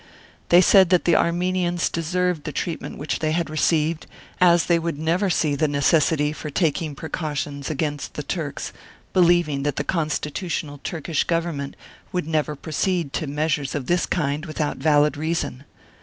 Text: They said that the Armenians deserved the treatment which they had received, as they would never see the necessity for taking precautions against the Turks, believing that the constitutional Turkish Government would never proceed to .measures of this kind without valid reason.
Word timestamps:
They 0.49 0.61
said 0.61 0.89
that 0.89 1.05
the 1.05 1.15
Armenians 1.15 1.87
deserved 1.87 2.43
the 2.45 2.51
treatment 2.51 2.97
which 2.97 3.19
they 3.19 3.33
had 3.33 3.51
received, 3.51 4.07
as 4.39 4.65
they 4.65 4.79
would 4.79 4.97
never 4.97 5.29
see 5.29 5.53
the 5.53 5.67
necessity 5.67 6.33
for 6.33 6.49
taking 6.49 6.95
precautions 6.95 7.69
against 7.69 8.15
the 8.15 8.23
Turks, 8.23 8.73
believing 9.13 9.61
that 9.61 9.75
the 9.75 9.83
constitutional 9.83 10.79
Turkish 10.83 11.23
Government 11.25 11.75
would 12.11 12.25
never 12.25 12.55
proceed 12.55 13.13
to 13.13 13.27
.measures 13.27 13.75
of 13.75 13.85
this 13.85 14.07
kind 14.07 14.47
without 14.47 14.77
valid 14.77 15.17
reason. 15.17 15.65